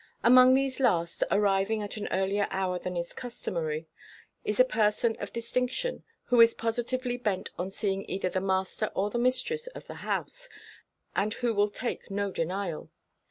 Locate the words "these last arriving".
0.55-1.83